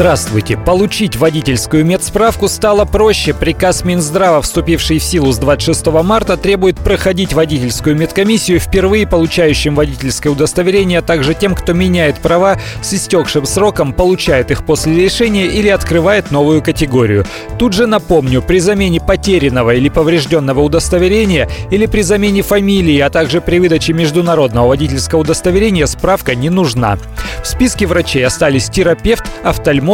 Здравствуйте! 0.00 0.56
Получить 0.56 1.16
водительскую 1.16 1.84
медсправку 1.84 2.48
стало 2.48 2.86
проще. 2.86 3.34
Приказ 3.34 3.84
Минздрава, 3.84 4.40
вступивший 4.40 4.98
в 4.98 5.02
силу 5.02 5.30
с 5.30 5.36
26 5.36 5.88
марта, 6.02 6.38
требует 6.38 6.78
проходить 6.78 7.34
водительскую 7.34 7.96
медкомиссию 7.96 8.60
впервые 8.60 9.06
получающим 9.06 9.74
водительское 9.74 10.32
удостоверение, 10.32 11.00
а 11.00 11.02
также 11.02 11.34
тем, 11.34 11.54
кто 11.54 11.74
меняет 11.74 12.16
права 12.16 12.58
с 12.80 12.94
истекшим 12.94 13.44
сроком, 13.44 13.92
получает 13.92 14.50
их 14.50 14.64
после 14.64 14.94
лишения 14.94 15.44
или 15.44 15.68
открывает 15.68 16.30
новую 16.30 16.62
категорию. 16.62 17.26
Тут 17.58 17.74
же 17.74 17.86
напомню, 17.86 18.40
при 18.40 18.58
замене 18.58 19.02
потерянного 19.02 19.74
или 19.74 19.90
поврежденного 19.90 20.60
удостоверения 20.60 21.46
или 21.70 21.84
при 21.84 22.00
замене 22.00 22.40
фамилии, 22.40 23.00
а 23.00 23.10
также 23.10 23.42
при 23.42 23.58
выдаче 23.58 23.92
международного 23.92 24.68
водительского 24.68 25.20
удостоверения 25.20 25.84
справка 25.84 26.34
не 26.34 26.48
нужна. 26.48 26.96
В 27.42 27.46
списке 27.46 27.86
врачей 27.86 28.24
остались 28.24 28.70
терапевт, 28.70 29.24
офтальмолог, 29.42 29.89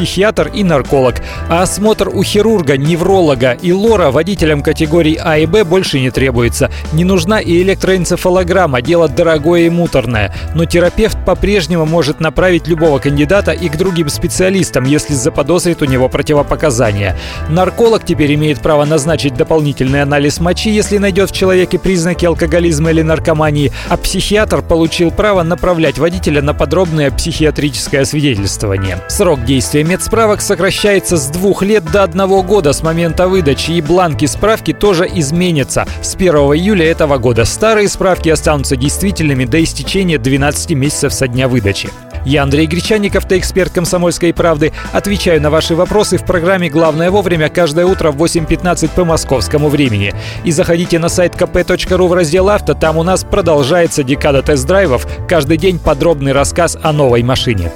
психиатр 0.00 0.48
и 0.54 0.62
нарколог. 0.62 1.16
А 1.48 1.62
осмотр 1.62 2.08
у 2.08 2.22
хирурга, 2.22 2.76
невролога 2.76 3.52
и 3.52 3.72
лора 3.72 4.10
водителям 4.10 4.62
категорий 4.62 5.18
А 5.20 5.38
и 5.38 5.46
Б 5.46 5.64
больше 5.64 5.98
не 5.98 6.10
требуется. 6.10 6.70
Не 6.92 7.04
нужна 7.04 7.40
и 7.40 7.60
электроэнцефалограмма, 7.62 8.80
дело 8.80 9.08
дорогое 9.08 9.62
и 9.62 9.70
муторное. 9.70 10.32
Но 10.54 10.66
терапевт 10.66 11.18
по-прежнему 11.24 11.84
может 11.84 12.20
направить 12.20 12.68
любого 12.68 13.00
кандидата 13.00 13.50
и 13.50 13.68
к 13.68 13.76
другим 13.76 14.08
специалистам, 14.08 14.84
если 14.84 15.14
заподозрит 15.14 15.82
у 15.82 15.84
него 15.84 16.08
противопоказания. 16.08 17.16
Нарколог 17.48 18.04
теперь 18.04 18.34
имеет 18.34 18.60
право 18.60 18.84
назначить 18.84 19.34
дополнительный 19.34 20.02
анализ 20.02 20.38
мочи, 20.38 20.70
если 20.70 20.98
найдет 20.98 21.30
в 21.30 21.34
человеке 21.34 21.78
признаки 21.78 22.24
алкоголизма 22.24 22.90
или 22.90 23.02
наркомании, 23.02 23.72
а 23.88 23.96
психиатр 23.96 24.62
получил 24.62 25.10
право 25.10 25.42
направлять 25.42 25.98
водителя 25.98 26.40
на 26.40 26.54
подробное 26.54 27.10
психиатрическое 27.10 28.04
свидетельствование. 28.04 28.98
Срок 29.08 29.39
действия 29.44 29.84
медсправок 29.84 30.40
сокращается 30.40 31.16
с 31.16 31.28
двух 31.28 31.62
лет 31.62 31.84
до 31.84 32.02
одного 32.02 32.42
года 32.42 32.72
с 32.72 32.82
момента 32.82 33.28
выдачи, 33.28 33.72
и 33.72 33.80
бланки 33.80 34.26
справки 34.26 34.72
тоже 34.72 35.08
изменятся. 35.12 35.86
С 36.02 36.14
1 36.14 36.34
июля 36.34 36.86
этого 36.86 37.18
года 37.18 37.44
старые 37.44 37.88
справки 37.88 38.28
останутся 38.28 38.76
действительными 38.76 39.44
до 39.44 39.62
истечения 39.62 40.18
12 40.18 40.70
месяцев 40.72 41.12
со 41.12 41.28
дня 41.28 41.48
выдачи. 41.48 41.90
Я 42.24 42.42
Андрей 42.42 42.66
Гречаник, 42.66 43.16
автоэксперт 43.16 43.72
«Комсомольской 43.72 44.34
правды». 44.34 44.72
Отвечаю 44.92 45.40
на 45.40 45.50
ваши 45.50 45.74
вопросы 45.74 46.18
в 46.18 46.24
программе 46.24 46.68
«Главное 46.68 47.10
вовремя» 47.10 47.48
каждое 47.48 47.86
утро 47.86 48.10
в 48.10 48.22
8.15 48.22 48.90
по 48.94 49.04
московскому 49.04 49.68
времени. 49.68 50.12
И 50.44 50.50
заходите 50.50 50.98
на 50.98 51.08
сайт 51.08 51.34
kp.ru 51.34 52.08
в 52.08 52.12
раздел 52.12 52.50
«Авто», 52.50 52.74
там 52.74 52.98
у 52.98 53.02
нас 53.02 53.24
продолжается 53.24 54.02
декада 54.02 54.42
тест-драйвов. 54.42 55.06
Каждый 55.28 55.56
день 55.56 55.78
подробный 55.78 56.32
рассказ 56.32 56.76
о 56.82 56.92
новой 56.92 57.22
машине. 57.22 57.70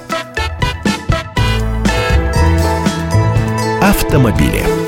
Автомобили. 4.14 4.83